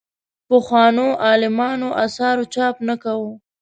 پخوانو 0.47 1.07
عالمانو 1.25 1.89
اثارو 2.05 2.43
چاپ 2.53 2.75
نه 2.87 2.95
کوو. 3.03 3.31